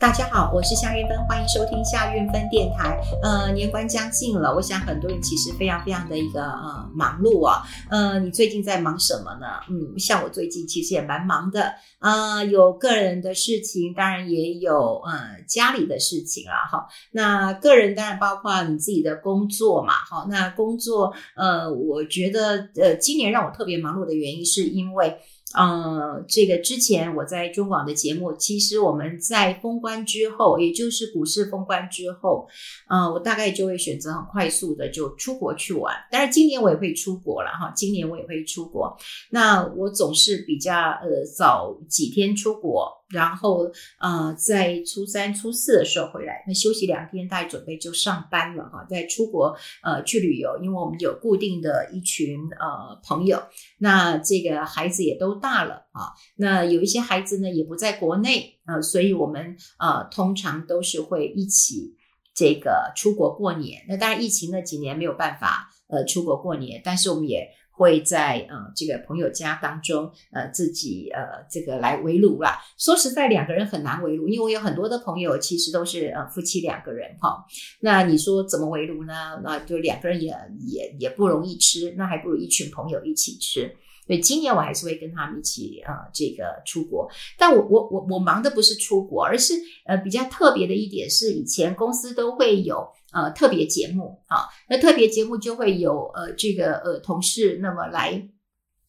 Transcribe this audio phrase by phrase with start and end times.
[0.00, 2.98] 大家好，我是夏运芬，欢迎收听夏运芬电台。
[3.22, 7.62] 呃，年关将近了，我想很多人其实非常非常的一个呃忙碌啊。
[7.90, 9.46] 呃，你最近在忙什么呢？
[9.68, 11.74] 嗯，像我最近其实也蛮忙的。
[11.98, 16.66] 呃，有个人的事情，当然也有呃家里的事情啦。
[16.72, 19.92] 哈，那个人当然包括你自己的工作嘛。
[19.92, 25.18] 哈，那工作呃，我觉得呃，今年让我特别忙碌的原因是因为。
[25.58, 32.46] 嗯，这个之前我在中广的节目，其实我们在封关之后，也就是股市封关之后，
[32.88, 35.94] 嗯，我大概就会选择很快速的就出国去玩。
[36.10, 38.96] 但是，今年我也会出国了哈，今年我也会出国。
[39.30, 42.99] 那我总是比较呃早几天出国。
[43.10, 48.86] 然后，呃，在初三、初四的时候回来，那休息两天，大概准备就上班了哈。
[48.88, 53.42] 在出国，呃，去旅游，因为我们有固定的一群呃朋友，
[53.78, 56.14] 那这个孩子也都大了啊。
[56.36, 61.96] 那有一些孩子呢，也不在国内，呃，所以我们呃通常都是会一起
[62.32, 63.84] 这个出国过年。
[63.88, 67.48] 那当然，疫情那几年没有办法呃出国过年，但是我们也。
[67.80, 72.58] 会在呃这个朋友家当中呃自己呃这个来围炉啦。
[72.76, 77.42] 说实在，两个人很难围炉，因为我有很多的朋友其实都是呃夫妻两个人哈。
[77.80, 79.40] 那你说怎么围炉呢？
[79.42, 83.74] 那就两个人也也也不容易吃，那还不如一群朋友一起吃。
[84.10, 87.08] 所以今年我还是会跟他们一起呃这个出国，
[87.38, 89.54] 但我我我我忙的不是出国，而是
[89.86, 98.28] 呃比较特别的一点是，以前公司都会有呃特别节目啊，那特别节目就会有呃这个呃同事那么来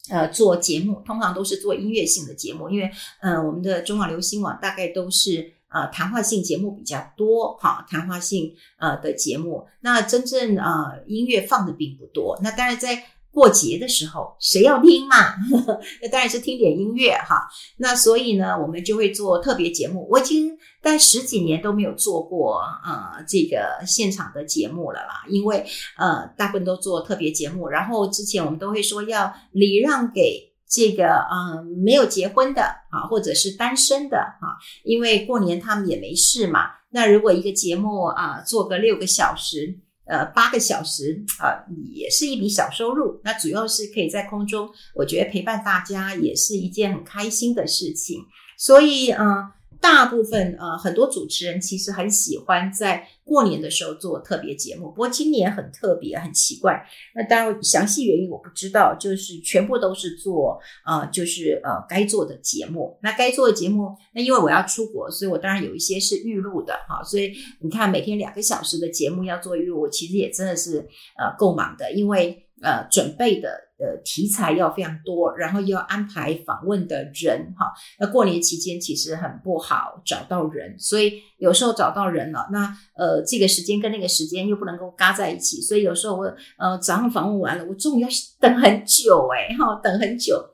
[0.09, 2.89] 呃做节目，通常都是做音乐性的节目，因为
[3.22, 13.03] 呃我们的中广流行网大概都是呃谈话性节目比较多哈，谈话性呃的节目，那真正呃音乐放的并不多，那当然在。
[13.32, 15.16] 过节的时候，谁要听嘛？
[16.02, 17.48] 那当然是听点音乐哈。
[17.78, 20.06] 那所以呢，我们就会做特别节目。
[20.10, 25.66] 我已经在十几年都没有做过呃这个现场的节目了啦，因为
[25.98, 27.70] 呃大部分都做特别节目。
[27.70, 36.66] 然后之前我们都会说要礼让给这个嗯没有结婚的啊，或者是单身的啊，因为过年他们也没事嘛。
[36.89, 39.80] 那如果一个节目啊做个六个小时。
[40.11, 41.64] 呃，八个小时啊，
[41.94, 43.22] 也是一笔小收入。
[43.23, 48.20] 那主要是可以在空中，我觉得陪伴大家也是一件很开心的事情。
[48.58, 49.49] 所以，嗯，
[49.81, 56.86] 大部分呃很多主持人其实很喜欢在过年的时候做特别节目，不过今年很特别，很奇怪。
[57.15, 62.97] 那当然详细原因我不知道，就是全部都是做呃就是呃该做的节目。
[63.02, 67.03] 那该做的节目，那因为我要出国，所以我当然有一些是预录的哈。
[67.03, 70.87] 所以你看每天两个小时的节目要做预录，我其实也真的是
[71.17, 72.48] 呃够忙的，因为。
[72.63, 73.49] 呃，准备的
[73.81, 77.73] 呃题材要非常多，然后又要安排访问的人哈。
[77.99, 86.25] 那过年期间其实很不好找到人，所以有时候找到人了，那呃这个时间跟那个时间又不能够嘎在一起，所以有时候我
[86.58, 88.08] 呃早上访问完了，我中午要
[88.39, 90.51] 等很久诶哈，等很久。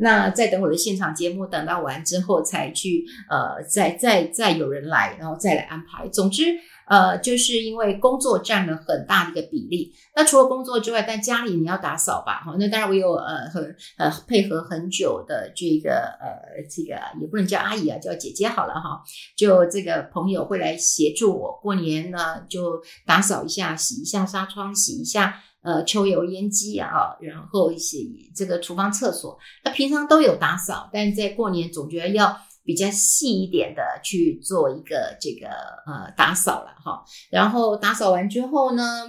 [0.00, 6.08] 那再等我的现场节目等到完之后才去呃再再再有人来，然后再来安排。
[6.08, 6.44] 总之。
[6.90, 9.92] 呃，就是因为工作占了很大的一个比例。
[10.16, 12.56] 那除了工作之外，但家里你要打扫吧，哈。
[12.58, 13.62] 那当然我有呃很
[13.96, 19.00] 呃配合很久的这个呃这个也不能叫阿姨啊，叫姐姐好了哈。
[19.36, 27.98] 就这个朋友会来协助我过年呢，就打扫一下、洗一下纱窗、洗一下呃抽油烟机啊，然后一些
[28.34, 29.38] 这个厨房、厕所。
[29.64, 32.36] 那平常都有打扫，但是在过年总觉得要。
[32.62, 35.48] 比较细一点的去做一个这个
[35.86, 39.06] 呃打扫了哈，然后打扫完之后呢，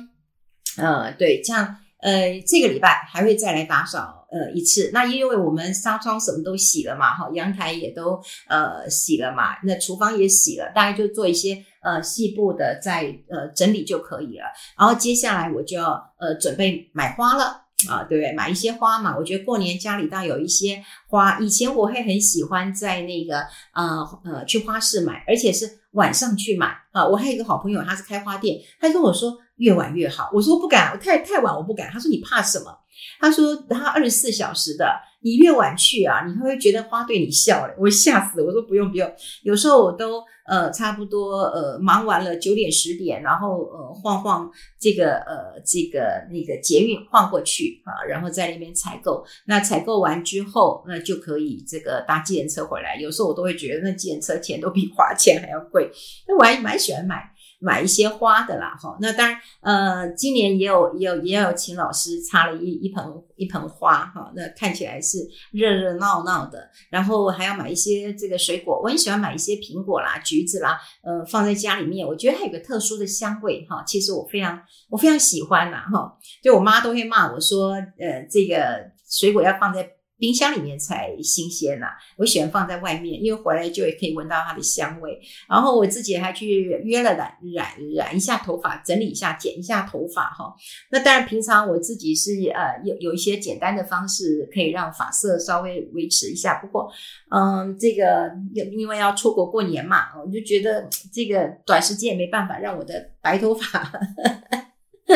[0.78, 4.90] 呃对，像呃这个礼拜还会再来打扫呃一次。
[4.94, 14.46] 那因为我们纱窗什么都洗了嘛哈，阳台也都呃洗了嘛，那厨房也洗了，大概就做一些呃细部的再呃整理就可以了。
[14.78, 17.62] 然后接下来我就要呃准备买花了。
[17.90, 18.32] 啊，对不对？
[18.34, 21.40] 买一些花嘛，我觉得过年家里倒有一些花。
[21.40, 23.40] 以前我会很喜欢在那个
[23.74, 27.04] 呃呃去花市买，而且是晚上去买啊。
[27.08, 30.30] 我还有一个好朋友，他是开花店，他跟我说越晚越好。
[30.34, 31.90] 我说不敢，太太晚我不敢。
[31.92, 32.78] 他说你怕什么？
[33.20, 34.86] 他说他二十四小时的。
[35.24, 37.76] 你越晚去啊，你会不会觉得花对你笑了？
[37.78, 38.42] 我吓死！
[38.42, 39.08] 我说不用不用，
[39.44, 44.50] 有时候我都呃差不多呃忙完了九点十点，然后呃晃晃
[44.80, 49.24] 这个呃这个那个捷运晃过去啊，然后在那边采购。
[49.46, 52.96] 那采购完之后，那就可以这个搭计程车回来。
[52.96, 55.88] 有时候我都会觉得那计程车钱都比花钱还要贵，
[56.28, 57.31] 那我还蛮喜欢买。
[57.62, 58.98] 买一些花的啦，哈。
[59.00, 63.06] 那当然，呃，今年也有也有也有请老师插了一一盆
[63.36, 65.20] 一盆花，哈，那看起来是
[65.52, 66.70] 热热闹闹的。
[66.90, 73.84] 然后还要买一些这个水果，我很喜欢买一些苹果啦、橘子啦，呃，放在家里面，我觉得它有个特殊的香味，哈。
[73.86, 74.60] 其实我非常
[74.90, 76.18] 我非常喜欢啦，哈。
[76.42, 79.88] 就我妈都会骂我说，呃，这个水果要放在。
[80.22, 85.20] 冰箱里面才新鲜呐、我喜欢放在外面，因为回来就也可以闻到它的香味。
[85.50, 90.54] 然后我自己还去约了染染染一下头发，整理一下，剪一下头发哈。
[90.92, 96.60] 那当然，平常我自己是呃有有一些简单的方式可以让发色稍微维持一下。
[96.62, 96.88] 不过，
[97.36, 103.92] 嗯，这个因为要出国过年嘛，我就觉得这个短时间也没办法让我的白头发。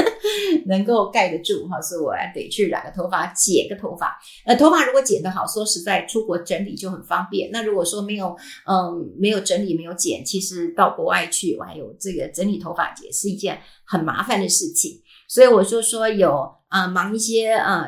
[0.68, 4.20] 能够盖得住哈，所以我还得去染个头发，剪个头发。
[4.46, 7.50] 呃，头发如果剪得好，说实在，出国整理就很方便。
[7.52, 15.02] 那如果说没有，嗯，没有整理，没有剪，其实到国外去，我还有这个整理头发也是一件很麻烦的事情。
[15.28, 17.88] 所以我就说有啊、忙一些啊、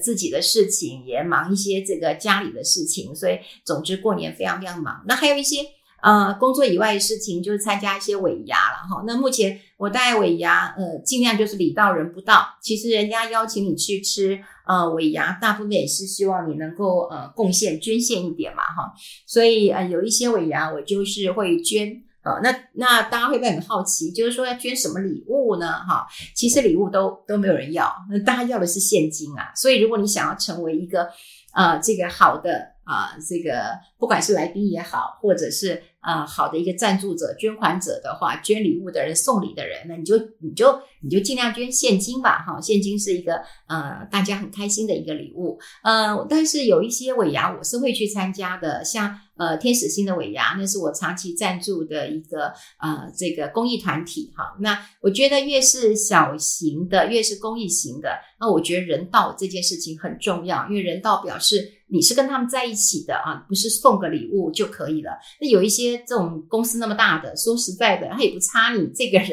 [0.00, 3.14] 自己的事情，也忙一些这个家里的事情。
[3.14, 5.04] 所以总之过年非常非常忙。
[5.06, 5.58] 那还有一些。
[6.02, 9.02] 呃，工作以外的事情就是参加一些尾牙了哈。
[9.06, 12.46] 那目前我带尾牙，呃，尽量就是礼到人不到。
[12.62, 18.92] 其实人家邀请你去吃呃尾牙，大部分也是希望你能够呃贡献捐献一点嘛哈。
[19.26, 26.06] 所以呃有一些尾牙我就是会捐呃，那那大家会不会很好奇，就是说要捐什么礼物呢哈？
[26.34, 29.52] 其实礼物都都没有人要，那大家要的是现金啊。
[29.54, 31.08] 所以如果你想要成为一个
[31.54, 65.10] 呃这个好的啊、这个不管是来宾也好，或者是啊、呃，好的一个赞助者、捐款者的话，捐礼物的人、送礼的人，那你就你就你就尽量捐现金吧，哈，现金是一个呃大家很开心的一个礼物，呃，但是有一些尾牙我是会去参加的，像呃天使心的尾牙，那是我长期赞助的一个呃这个公益团体，哈，那我觉得越是小型的，越是公益型的，那我觉得人道这件事情很重要，因为人道表示你是跟他们在一起的啊，不是送个礼物就可以了，
[65.40, 65.95] 那有一些。
[66.06, 69.30] 这种公司那么大的，说实在的，他也不差你这个人，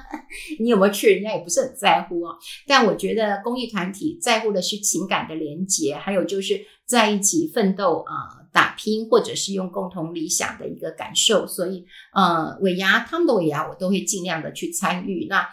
[0.60, 2.36] 你有没有去，人家也不是很在乎啊。
[2.66, 11.46] 但我觉得公益团体在乎的是情感的连结，还有就是在一起奋斗啊、打拼，或者是用共同理想的一个感受。
[11.46, 15.26] 所以，呃，尾牙他们的尾牙，我都会尽量的去参与。
[15.28, 15.46] 那。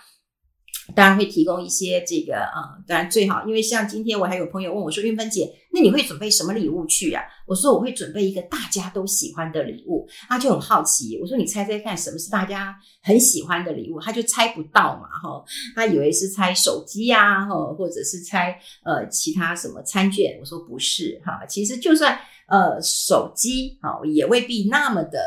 [0.96, 15.44] 当然会提供一些这个啊、当然最好，因为像今天我还有朋友问我说：“韵芬姐，那你会准备什么礼物去呀、？”我说：“我会准备一个大家都喜欢的礼物。”他就很好奇，我说：“你猜猜看，什么是大家很喜欢的礼物？”他就猜不到嘛，哈，
[15.76, 20.38] 他以为是猜手机呀，哈，或者是猜呃其他什么餐券。
[20.40, 22.18] 我说不是，哈，其实就算
[22.48, 25.20] 呃手机哈，也未必那么的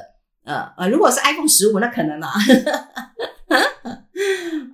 [0.44, 2.32] 呃呃，如果是 iPhone 十五，那可能啦。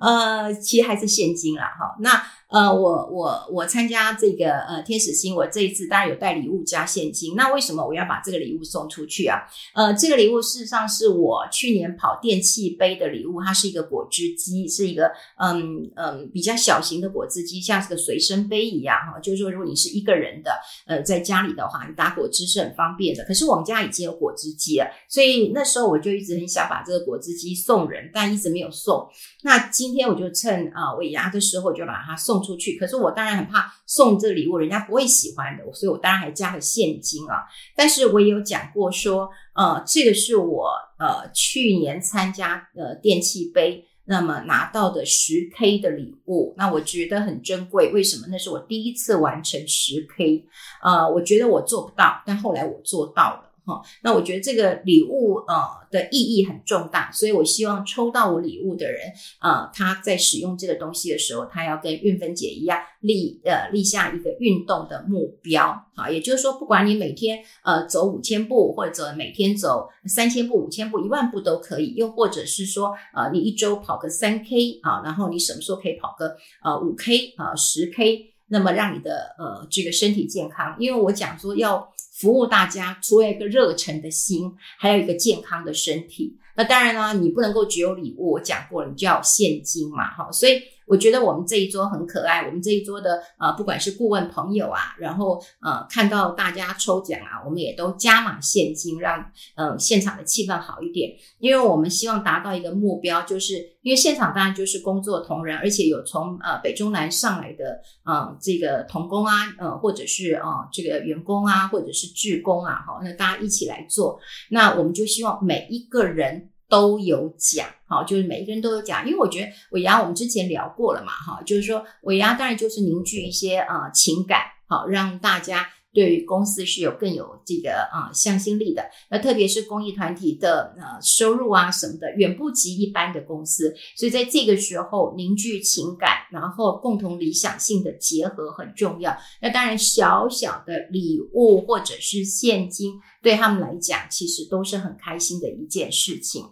[0.01, 2.23] 呃，其实还是现金啦，哈，那。
[2.49, 7.35] 呃，我我我参加这个呃天使星，我这一次当然有带礼物加现金。
[7.35, 9.41] 那为什么我要把这个礼物送出去啊？
[9.75, 15.11] 呃，这个礼物事实上是我去年跑电器杯的礼物，它是一个果汁机，是一个
[15.41, 19.19] 嗯嗯比较小型的果汁机，像是个随身杯一样哈。
[19.19, 20.53] 就是说，如果你是一个人的，
[20.87, 23.25] 呃，在家里的话，你打果汁是很方便的。
[23.25, 29.05] 可是我们家已经有果汁机了，所以那时候我就一直很想把这个果汁机送人，但一直没有送。
[29.43, 32.36] 那今天我就趁啊尾牙的时候，就把它送。
[32.37, 37.45] 送出去，可是我当然很怕送这礼物，人家不会喜欢的，所以我当然还加了现金啊。
[37.75, 47.91] 但是我也有讲过说，呃，这个是我呃去年参加呃电器杯，那么拿到的十 K 的礼物，那我觉得很珍贵。
[47.93, 48.27] 为什么？
[48.31, 50.45] 那是我第一次完成十 K，
[50.83, 53.46] 呃，我觉得我做不到，但后来我做到了。
[53.67, 59.01] 哈，那我觉得这个礼物呃的意义很重大，所以我希望抽到我礼物的人、
[59.43, 81.93] 呃，他在使用这个东西的时候，他要跟韵芬姐一样立呃立下一个运动的目标啊，也就是说，不管你每天呃走五千步，或者每天走三千步、五千步、一万步都可以，又或者是说呃你一周跑个三 K 啊，然后你什么时候可以跑个呃五 K 啊十 K，那么让你的呃这个身体健康，因为我讲说要。
[82.19, 86.37] 服务大家，除了一个热忱的心，还有一个健康的身体。
[86.57, 90.61] 那当然啦，你不能够只有礼物，我讲过了，你就要现金嘛，哈，所以。
[90.87, 99.25] 我觉得我们这一桌很可爱，我们这一桌的呃，不管是顾问朋友啊，然后呃，看到大家抽奖啊，我们也都加码现金，让
[99.57, 101.11] 呃现场的气氛好一点。
[101.39, 114.19] 因为我们希望达到一个目标，就是因为现场当然就是工作同仁，而且有从呃北中南上来的呃这个童工啊，呃或者是呃这个员工啊，或者是志工啊，好，那大家一起来做，
[114.51, 116.51] 那我们就希望每一个人。
[116.69, 125.69] 都有讲，哈，就是每一个人都有讲，因为我觉得尾牙我们之前聊过了嘛，哈，就是说尾牙当然就是凝聚一些呃情感，好让大家。
[125.95, 139.17] 对于公司是有更有这个啊向心力的，那特别是公益团体的呃收入啊什么的，远不及一般的公司，所以在这个时候凝聚情感，然后共同理想性的结合很重要。
[139.41, 146.45] 那当然，小小的礼物或者是现金，对他们来讲，其实都是很开心的一件事情。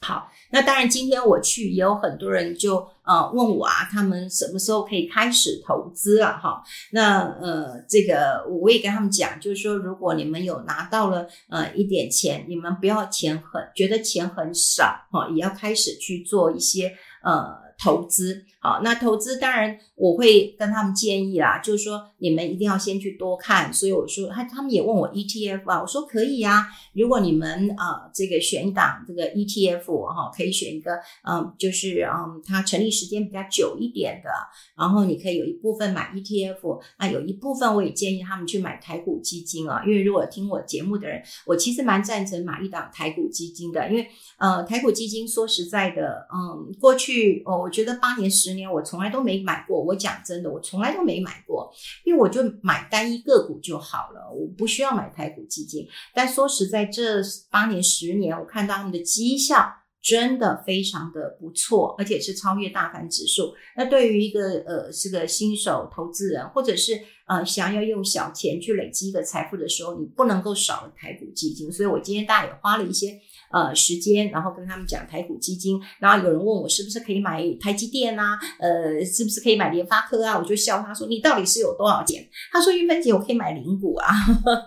[0.00, 6.38] 好，那当然，今天我去也有很多人就呃问我啊，他们什么时候可以开始投资了？
[6.38, 16.92] 哈，那呃，这个我也跟他们讲，就是说，如果你们有拿到了呃一点钱，你们不要钱很觉得钱很少哈，也要开始去做一些
[17.22, 17.70] 呃。
[17.82, 23.72] 投资好，那投资当然我会跟他们建议啦，就是说你们一定要先去多看。
[23.72, 26.66] 所以我说他他们也问我 ETF 啊，我说可以啊。
[26.92, 34.28] 如果你们啊、呃、这个选一档这个 ETF 哈、哦，可以选一个嗯，就是嗯它成立时间比较久一点的，
[34.76, 44.06] 然后你可以有一部分买 ETF，那有一部分我也建议他们去买台股基金啊，因为如果听我节目的人，我其实蛮赞成买一档台股基金的，因为
[44.38, 47.58] 呃台股基金说实在的，嗯过去哦。
[47.60, 51.72] 我觉得八年十十年我从来都没买过，我讲真的，我从来都没买过，
[52.04, 55.86] 因为我就买单一个股就好了，我不需要买台股基金。
[56.12, 63.54] 但说实在，这八年十年，我看到他们的绩效真的非常的不错，而且是超越大盘指数。
[63.76, 71.70] 那对于一个呃是个新手投资人，或者是呃想要用小钱去累积一个财富的时候，你不能够少了台股基金。
[71.70, 73.20] 所以我今天大概也花了一些。
[73.50, 78.38] 呃，时间，然后跟他们讲台股基金，然后有人问我是不是可以买台积电啊？
[78.60, 80.38] 呃，是不是可以买联发科啊？
[80.38, 84.14] 我就笑他说：“你到底是有多少钱？”他说：“韵芬姐，我可以买零股啊。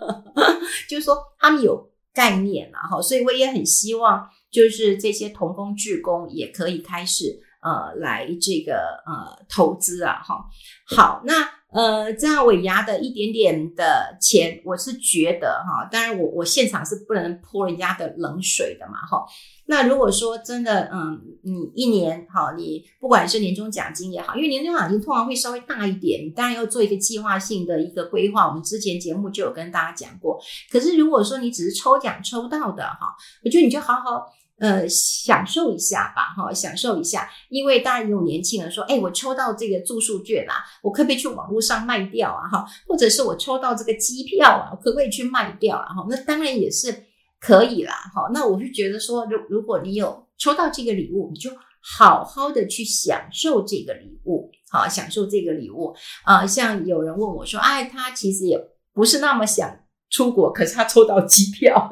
[0.88, 10.44] ”就是说他们有概念了哈，所以我也很希望，就是这些同工志工也可以开始呃来这个呃投资啊哈。
[10.86, 11.48] 好，那。
[11.74, 19.26] 呃，这样尾牙的一点点的钱，我是觉得哈，当然我我现场是不能泼人家的冷水的嘛哈。
[19.66, 28.46] 那如果说真的，嗯，你一年哈，你不管是年终奖金也好，因为年终奖金通常会稍微大一点，你当然要做一个计划性的一个规划。
[28.46, 30.38] 我们之前节目就有跟大家讲过。
[30.70, 34.24] 可是如果说你只是抽奖抽到的哈，我觉得你就好好。
[34.60, 47.04] 呃，享受一下吧，哈，享受一下，因为当然有年轻人说，哎，我抽到这个住宿券啦，我可不可以去网络上卖掉啊，哈，或者是我抽到这个机票啊，我可不可以去卖掉啊，哈，那当然也是
[47.40, 51.50] 可以啦，哈，那我是觉得说，如如果你有抽到这个礼物，你就
[51.82, 55.92] 好好的去享受这个礼物，好，享受这个礼物
[56.22, 58.56] 啊，像有人问我说，哎，他其实也
[58.92, 59.80] 不是那么想
[60.10, 61.90] 出国，可是他抽到机票。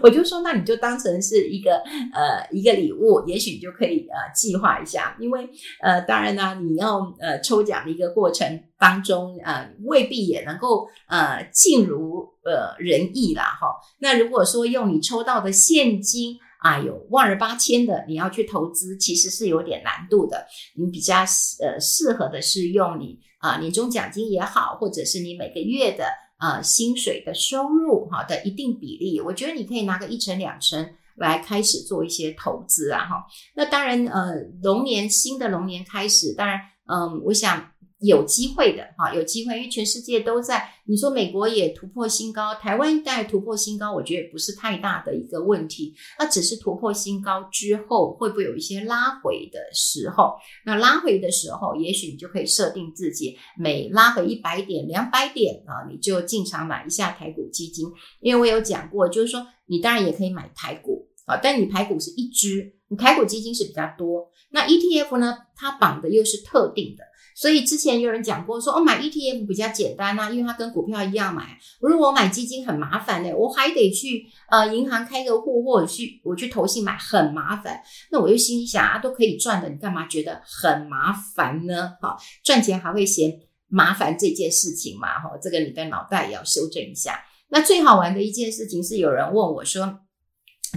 [0.00, 1.76] 我就说，那你就当成是一个
[2.12, 5.48] 呃一个礼物，也许你就可以呃计划一下，因为
[5.80, 13.74] 呃当然呢，你要呃抽奖的一个过程当中呃未必也能够呃尽如呃人意啦哈。
[13.98, 20.46] 那如果说用你抽到的现金啊有万儿八千的，你要去投资，其实是有点难度的。
[20.76, 21.16] 你比较
[21.60, 26.04] 呃适合的是用你啊、年终奖金也好，或者是你每个月的。
[26.38, 33.26] 呃，薪水的收入哈的一定比例，我觉得你可以拿个一成两成来开始做一些投资啊哈。
[33.54, 37.70] 那当然，呃，龙年新的龙年开始，当然，嗯、我想。
[38.00, 40.70] 有机会的哈，有机会，因为全世界都在。
[40.84, 45.94] 你说美国也突破新高，台湾一带突破新高，我觉得也不是太大的一个问题。
[46.18, 50.36] 那只是突破新高之后，会不会有一些拉回的时候？
[50.64, 57.86] 那拉回的时候，也许你就可以设定自己每拉回一百点、两百点啊，你就进场买一下台股基金。
[58.20, 64.30] 因为我有讲过，就是说你当然也可以买台股啊，但你台股是一只，你台股基金是比较多。
[64.52, 67.04] 那 ETF 呢，它绑的又是特定的。
[67.38, 71.56] 所以之前有人讲过说，哦，买 ETF 比较简单呐，因为它跟股票一样买。
[71.80, 77.80] 如果我买基金很麻烦的，我还得去呃银行开个户，或者去我去投信买，很麻烦。
[78.10, 81.92] 那我就心想啊，都可以赚的，你干嘛觉得很麻烦呢？
[82.02, 83.30] 哈，赚钱还会嫌
[83.68, 85.20] 麻烦这件事情嘛？
[85.20, 87.20] 哈，这个你的脑袋也要修正一下。
[87.50, 90.00] 那最好玩的一件事情是，有人问我说，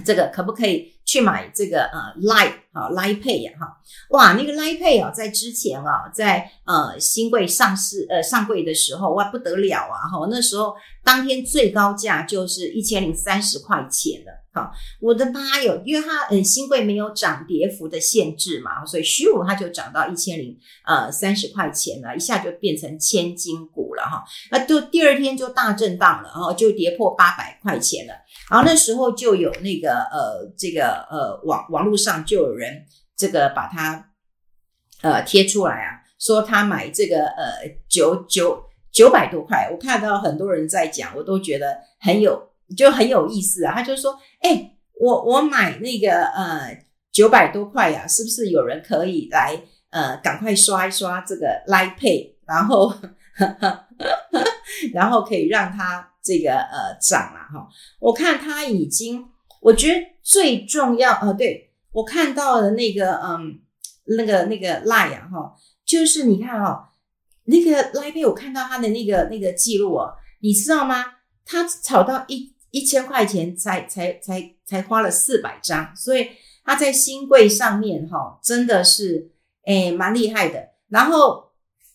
[0.06, 0.92] 这个可不可以？
[1.12, 3.76] 去买这个呃 Line 啊 Line Pay 呀哈，
[4.08, 14.32] 哇，那个 l i t Pay 啊，在之前啊，在呃新柜上市呃上柜的时候，哇不得了啊哈，那时候当天最高价就是一千零三十块钱了。
[14.54, 24.22] 好，我的妈哟，因为它嗯新贵没有涨跌幅的限制嘛，所以虚无它就涨到一千零呃三十块钱了，一下就变成千金股了哈。
[24.50, 28.12] 那就第二天就大震荡了，然后就跌破八百块钱了。
[28.50, 32.84] 然后那时候就有那个呃这个呃网网络上就有人
[33.16, 34.10] 这个把它
[35.02, 42.50] 呃贴出来啊，说他买这个呃九九九百多块，我看到很多人在讲，我都觉得很有。
[42.74, 46.74] 就很有意思啊，他就说：“哎、我我买那个呃
[47.12, 53.86] 九百多块呀、是不是有人可以来呃赶快刷一刷这个 Line Pay，然后呵 呵
[54.94, 57.68] 然后可以让它这个呃涨了哈？
[58.00, 59.22] 我看他已经，
[59.60, 63.60] 我觉得最重要呃，对我看到的那个嗯
[64.04, 66.84] 那个那个 Line 啊哈，就是你看哦，
[67.44, 71.04] 那个 Line Pay，我看到他的那个那个记录哦，你知道吗？
[71.44, 72.50] 他炒到一。
[72.74, 76.26] 一千块钱才才才才花了四百张，所以
[76.64, 79.30] 他在新贵上面哈，真的是
[79.66, 80.70] 诶蛮厉害的。
[80.88, 81.50] 然后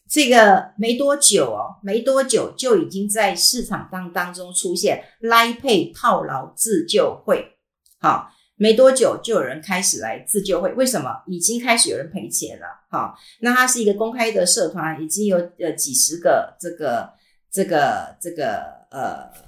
[0.07, 7.56] 这个没多久哦，没多久就已经在市场当当中出现 Line Pay 套牢自救会，
[7.99, 10.71] 好，没多久就有人开始来自救会。
[10.73, 11.23] 为什么？
[11.27, 12.65] 已经开始有人赔钱了。
[12.89, 17.13] 好，那它是一个公开的社团，已经有呃几十个这个
[17.51, 19.47] 这个这个呃。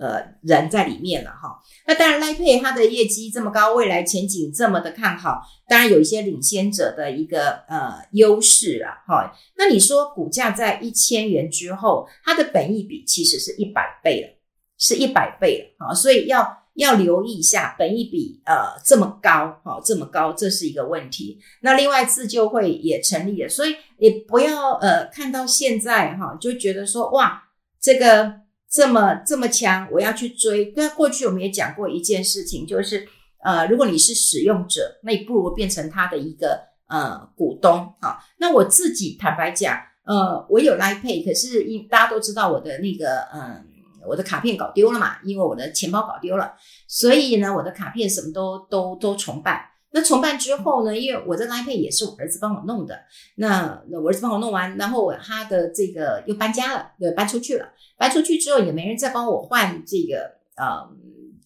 [0.00, 1.58] 呃，人在里面了哈。
[1.84, 9.34] 那当然，Line Pay 它的业绩这么高，未来前景这么的看好，当然有一些领先者的一个呃优势了哈。
[9.56, 14.38] 那你说股价在一千元之后，它的本益比其实是一百倍了，
[14.78, 15.92] 是一百倍了哈。
[15.92, 21.38] 所以要要留意一下，本益比呃这么高哈，这么高，这是一个问题。
[21.60, 27.42] 那另外自救会也成立了，所以也不要呃看到现在哈就觉得说哇
[27.80, 28.40] 这个。
[28.70, 30.74] 这么这么强，我要去追。
[30.76, 33.08] 那过去我们也讲过一件事情，就是
[33.42, 37.94] 呃，如果你是使用者，那你不如变成他的一个呃股东。
[38.02, 43.64] 好，那我自己坦白讲，呃，我有 l i e Pay，可是因大家都知道我的那个嗯、
[44.08, 46.54] 我的卡片搞丢了嘛，因为我的钱包搞丢了，
[46.86, 49.60] 所以呢，我的卡片什么都都都重办。
[49.90, 50.94] 那重办之后呢？
[50.96, 52.94] 因为我的 Line Pay 也是我儿子帮我弄的，
[53.36, 57.66] 那那我儿子帮我弄完，然后我他的这个又搬家了，对，搬出去了。
[57.96, 60.86] 搬出去之后也没人再帮我换这个呃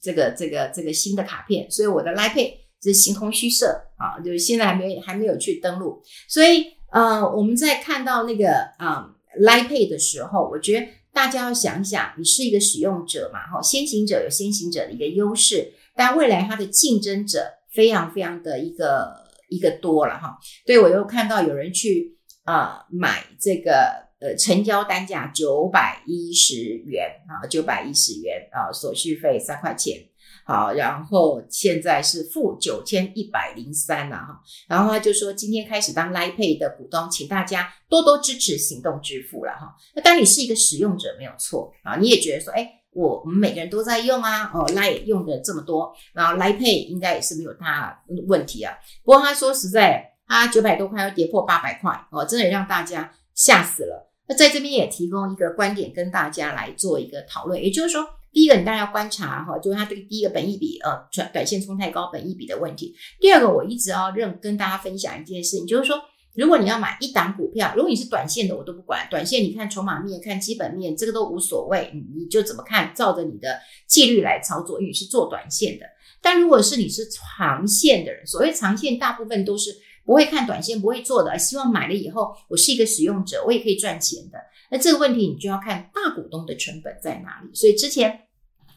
[0.01, 6.03] 这个这个这个新的卡片，所以我的 l i Pay 是形同虚设啊，就是现在还没还没有去登录。
[6.29, 17.55] 所以呃，我们在看到那个啊、呃、l i Pay 的时候，我觉得大家要想一想，你是一个使用者嘛，哈，先行者有先行者的一个优势，但未来它的竞争者。
[17.73, 30.03] 非常非常的一个一个多了哈，对，我又看到有人去啊、买这个呃成交单价九百一十元啊，九百一十元啊，手续费三块钱，
[30.45, 39.75] 好，然后现在是负九千一百零三了哈，然后他就说今天开始当 Lipay 的股东，请大家多多支持行动支付了哈。
[39.95, 42.79] 那当你是一个使用者没有错啊，你也觉得说哎。
[42.95, 48.75] 我我们每个人都在用啊，哦，Lip 用的这么多，然后 Lipay 应该也是没有大问题啊。
[49.03, 54.13] 不过他说实在，他九百多块要跌破八百块，哦，真的让大家吓死了。
[54.29, 62.95] 那在这边也提供一个观点跟大家来做一个讨论，也就是说，第一个你当然要观察哈，就是他这个第一个本益比呃，短短线冲太高，本益比的问题。
[63.21, 66.01] 第二个，我一直要认跟大家分享一件事情，就是说。
[66.35, 69.07] 如果你要买一档股票，如果你是短线的，我都不管。
[69.11, 75.85] 短线你看筹码面、看基本面，这个都无所谓，你就怎么看，照着你的纪律来操作，因为你是做短线的。
[76.23, 84.39] 但如果是你是长线的人，所谓长线，大部分都是不会看短线、不会做的，希望买了以后，我是一个使用者，我也可以赚钱的。
[84.71, 87.55] 那这个问题你就要看大股东的成本在哪里。
[87.55, 88.21] 所以之前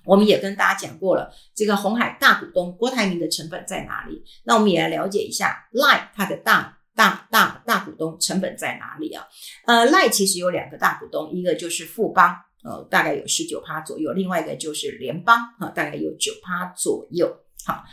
[0.05, 4.23] 我们也跟大家讲过了，这个红海大股东郭台铭的成本在哪里？
[4.43, 6.79] 那我们也来了解一下 Line 它的大。
[6.97, 9.27] 大大大股东成本在哪里啊？
[9.65, 12.33] 呃 lie 其实有两个大股东，一个就是富邦，
[12.63, 17.27] 呃，大概有十九趴左右；另外一个就是联邦，啊，大概有九趴左右。
[17.65, 17.83] 好，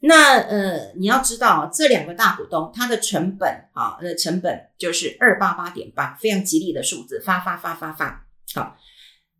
[0.00, 8.26] 那呃，你要知道这两个大股东它的成本啊，那成本就是二八八点八，非常吉利的数字，发发发发发。
[8.54, 8.76] 好，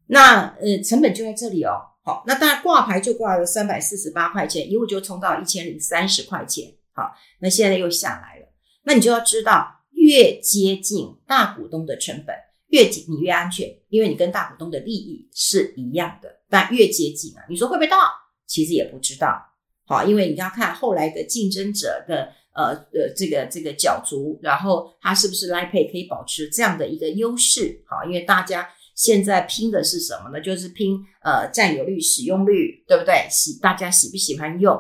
[0.07, 1.73] 那呃，成本就在这里哦。
[2.03, 6.73] 好，那当然挂牌就挂了三百四十八块钱，一路就冲到一千零三十块钱。
[6.95, 8.47] 好，那现在又下来了。
[8.85, 12.35] 那你就要知道，越接近大股东的成本，
[12.69, 16.41] 越紧你越安全，因为你跟大股东的利益是一样的。
[16.49, 17.99] 但越接近啊，你说会不会到？
[18.47, 19.43] 其实也不知道。
[19.87, 27.83] 好，因为你要看后来的竞争者的呃呃这个这个角逐，然后它是不是 Line Pay 可以保持这样的一个优势？
[27.87, 30.41] 好，因为大家现在拼的是什么呢？
[30.41, 33.27] 就是拼呃占有率、使用率，对不对？
[33.31, 34.77] 喜大家喜不喜欢用？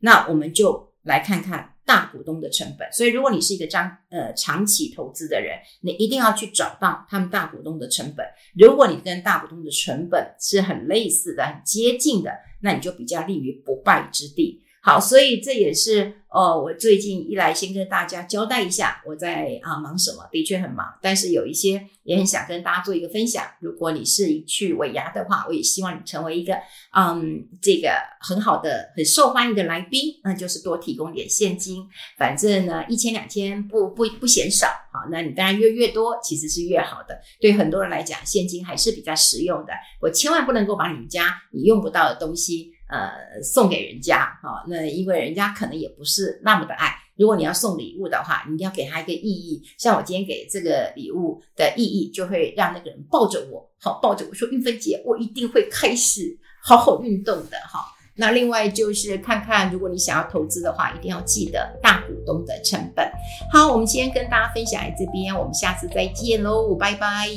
[0.00, 1.74] 那我们就来看看。
[1.90, 8.24] 大股东的成本，所以如果你是一个长呃长期投资的人，你一定要去找到他们大股东的成本。
[8.54, 14.62] 如果你跟大股东的成本是很类似的、很接近的，那你就比较立于不败之地。
[14.82, 23.44] 好，所以这也是呃，我最近一来先跟大家交代一下我在啊忙什么，的确很忙，但是有一些也很想跟大家做一个分享。
[23.60, 26.54] 如果你是去尾牙的话，我也希望你成为一个
[26.96, 34.66] 嗯这个很好的、很受欢迎的来宾，那就是多提供点现金，反正呢一千两千不不不嫌少。
[34.92, 37.20] 好，那你当然越越多其实是越好的。
[37.38, 39.72] 对很多人来讲，现金还是比较实用的。
[40.00, 42.72] 我千万不能够把你们家你用不到的东西。
[42.90, 46.92] 呃，送给人家，哈，那因为人家可能也不是那么的爱。
[47.16, 49.62] 如果你要送礼物的话，你要给他一个意义。
[49.78, 57.80] 像我今天给这个礼物的意义，就会让那个人抱着我，好，抱着我说，韵芬姐，我一定会开始好好运动的，哈。
[58.16, 63.10] 那另外就是看看，如果你想要投资的话，一定要记得大股东的成本。
[63.52, 67.28] 好，我们今天跟大家分享在这边，我们下次再见喽，拜拜。